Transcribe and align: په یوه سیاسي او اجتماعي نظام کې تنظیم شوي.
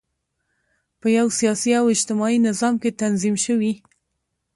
په 0.99 1.07
یوه 1.17 1.33
سیاسي 1.39 1.71
او 1.79 1.85
اجتماعي 1.95 2.37
نظام 2.47 2.73
کې 2.81 2.97
تنظیم 3.01 3.35
شوي. 3.45 3.73